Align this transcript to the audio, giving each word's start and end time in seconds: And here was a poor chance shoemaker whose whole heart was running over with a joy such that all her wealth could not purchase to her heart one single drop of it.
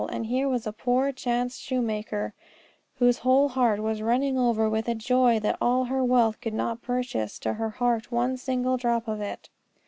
And 0.09 0.25
here 0.25 0.49
was 0.49 0.65
a 0.65 0.73
poor 0.73 1.11
chance 1.11 1.59
shoemaker 1.59 2.33
whose 2.95 3.19
whole 3.19 3.49
heart 3.49 3.81
was 3.83 4.01
running 4.01 4.35
over 4.35 4.67
with 4.67 4.87
a 4.87 4.95
joy 4.95 5.35
such 5.35 5.43
that 5.43 5.57
all 5.61 5.83
her 5.83 6.03
wealth 6.03 6.41
could 6.41 6.55
not 6.55 6.81
purchase 6.81 7.37
to 7.37 7.53
her 7.53 7.69
heart 7.69 8.11
one 8.11 8.35
single 8.37 8.77
drop 8.77 9.07
of 9.07 9.21
it. 9.21 9.47